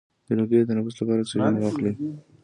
د 0.27 0.29
لوګي 0.37 0.57
د 0.59 0.63
تنفس 0.69 0.95
لپاره 0.99 1.19
اکسیجن 1.21 1.55
واخلئ 1.57 1.93